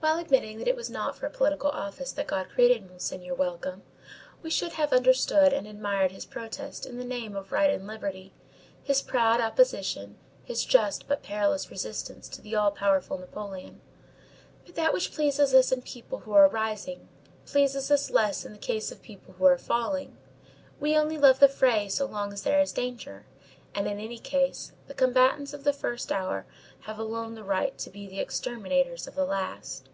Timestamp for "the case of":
18.52-19.02